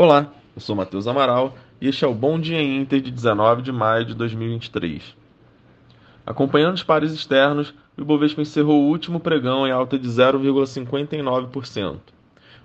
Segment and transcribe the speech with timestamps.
[0.00, 3.72] Olá, eu sou Matheus Amaral e este é o Bom Dia Inter de 19 de
[3.72, 5.02] maio de 2023.
[6.24, 11.98] Acompanhando os pares externos, o Ibovespa encerrou o último pregão em alta de 0,59%.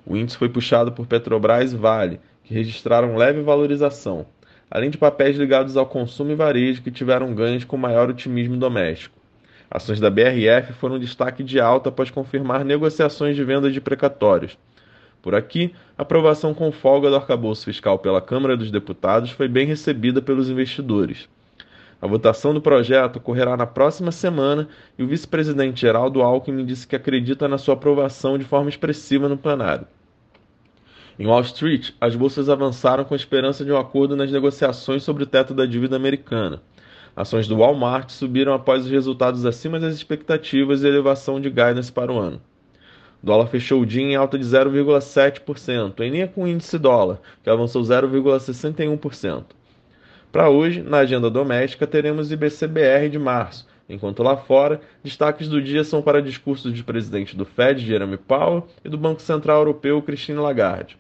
[0.06, 4.28] O índice foi puxado por Petrobras e Vale, que registraram leve valorização,
[4.70, 9.18] além de papéis ligados ao consumo e varejo que tiveram ganhos com maior otimismo doméstico.
[9.72, 14.56] Ações da BRF foram destaque de alta após confirmar negociações de venda de precatórios.
[15.24, 19.66] Por aqui, a aprovação com folga do arcabouço fiscal pela Câmara dos Deputados foi bem
[19.66, 21.30] recebida pelos investidores.
[22.02, 24.68] A votação do projeto ocorrerá na próxima semana
[25.00, 29.38] e o vice-presidente Geraldo Alckmin disse que acredita na sua aprovação de forma expressiva no
[29.38, 29.88] plenário.
[31.18, 35.24] Em Wall Street, as bolsas avançaram com a esperança de um acordo nas negociações sobre
[35.24, 36.62] o teto da dívida americana.
[37.16, 42.12] Ações do Walmart subiram após os resultados acima das expectativas e elevação de guidance para
[42.12, 42.42] o ano.
[43.24, 47.22] O dólar fechou o dia em alta de 0,7%, em linha com o índice dólar,
[47.42, 49.46] que avançou 0,61%.
[50.30, 55.86] Para hoje, na agenda doméstica, teremos IBCBR de março, enquanto lá fora, destaques do dia
[55.86, 60.40] são para discursos de presidente do Fed, Jeremy Powell, e do Banco Central Europeu, Christine
[60.40, 60.98] Lagarde.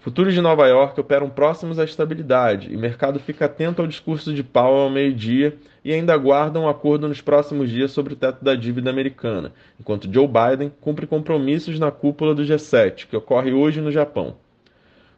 [0.00, 4.32] Futuros de Nova York operam próximos à estabilidade e o mercado fica atento ao discurso
[4.32, 8.44] de Powell ao meio-dia e ainda aguarda um acordo nos próximos dias sobre o teto
[8.44, 13.80] da dívida americana, enquanto Joe Biden cumpre compromissos na cúpula do G7, que ocorre hoje
[13.80, 14.36] no Japão.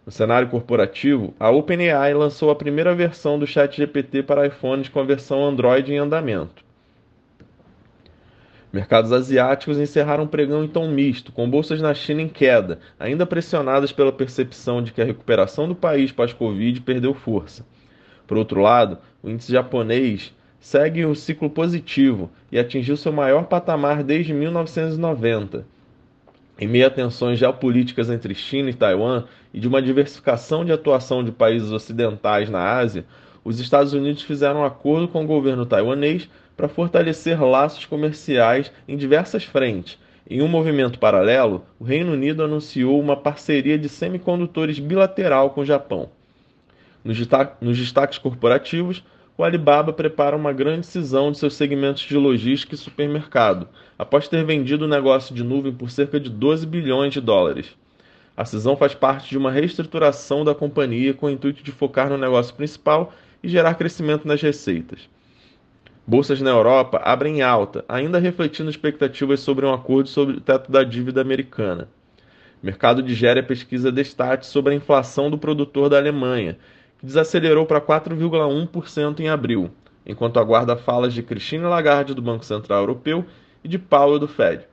[0.07, 5.05] No cenário corporativo, a OpenAI lançou a primeira versão do ChatGPT para iPhones com a
[5.05, 6.65] versão Android em andamento.
[8.73, 13.27] Mercados asiáticos encerraram um pregão em tom misto, com bolsas na China em queda, ainda
[13.27, 17.67] pressionadas pela percepção de que a recuperação do país pós-Covid perdeu força.
[18.29, 24.05] Por outro lado, o índice japonês segue o ciclo positivo e atingiu seu maior patamar
[24.05, 25.67] desde 1990.
[26.57, 31.25] Em meio a tensões geopolíticas entre China e Taiwan e de uma diversificação de atuação
[31.25, 33.05] de países ocidentais na Ásia,
[33.51, 38.97] os Estados Unidos fizeram um acordo com o governo taiwanês para fortalecer laços comerciais em
[38.97, 39.99] diversas frentes.
[40.29, 45.67] Em um movimento paralelo, o Reino Unido anunciou uma parceria de semicondutores bilateral com o
[45.67, 46.11] Japão.
[47.05, 47.19] Nos,
[47.61, 49.03] nos destaques corporativos,
[49.37, 53.67] o Alibaba prepara uma grande cisão de seus segmentos de logística e supermercado,
[53.99, 57.75] após ter vendido o negócio de nuvem por cerca de 12 bilhões de dólares.
[58.37, 62.17] A cisão faz parte de uma reestruturação da companhia com o intuito de focar no
[62.17, 63.13] negócio principal
[63.43, 65.09] e gerar crescimento nas receitas.
[66.07, 70.83] Bolsas na Europa abrem alta, ainda refletindo expectativas sobre um acordo sobre o teto da
[70.83, 71.89] dívida americana.
[72.63, 76.59] Mercado digere a pesquisa Destat sobre a inflação do produtor da Alemanha,
[76.99, 79.71] que desacelerou para 4,1% em abril,
[80.05, 83.25] enquanto aguarda falas de Christine Lagarde do Banco Central Europeu
[83.65, 84.65] e de Powell do Fed.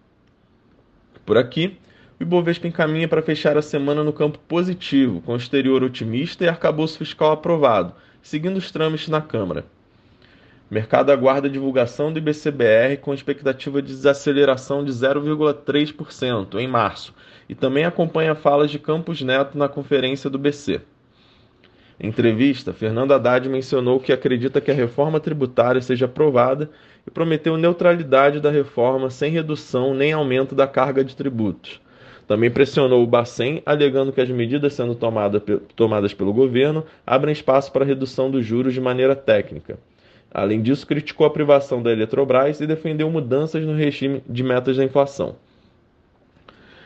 [1.25, 1.77] Por aqui,
[2.19, 6.97] o Ibovespa encaminha para fechar a semana no campo positivo, com exterior otimista e arcabouço
[6.97, 9.65] fiscal aprovado, seguindo os trâmites na Câmara.
[10.69, 17.13] O mercado aguarda a divulgação do IBCBR com expectativa de desaceleração de 0,3% em março
[17.47, 20.81] e também acompanha falas de Campos Neto na conferência do BC.
[21.99, 26.69] Em entrevista, Fernando Haddad mencionou que acredita que a reforma tributária seja aprovada
[27.05, 31.79] e prometeu neutralidade da reforma sem redução nem aumento da carga de tributos.
[32.27, 35.39] Também pressionou o Bacen, alegando que as medidas sendo tomada,
[35.75, 39.79] tomadas pelo governo abrem espaço para redução dos juros de maneira técnica.
[40.29, 44.83] Além disso, criticou a privação da Eletrobras e defendeu mudanças no regime de metas da
[44.83, 45.37] inflação.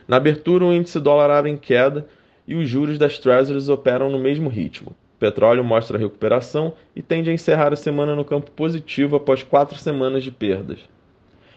[0.07, 2.05] Na abertura, o índice dólar abre em queda
[2.47, 4.91] e os juros das Treasuries operam no mesmo ritmo.
[4.91, 9.77] O petróleo mostra recuperação e tende a encerrar a semana no campo positivo após quatro
[9.77, 10.79] semanas de perdas.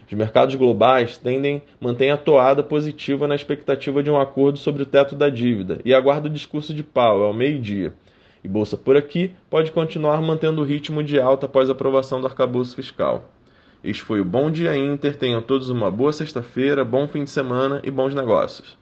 [0.07, 4.85] Os mercados globais tendem mantêm a toada positiva na expectativa de um acordo sobre o
[4.85, 7.93] teto da dívida e aguarda o discurso de Powell ao meio-dia
[8.45, 12.27] e Bolsa por aqui pode continuar mantendo o ritmo de alta após a aprovação do
[12.27, 13.31] arcabouço fiscal.
[13.83, 15.17] Este foi o Bom Dia Inter.
[15.17, 18.77] Tenham todos uma boa sexta-feira, bom fim de semana e bons negócios.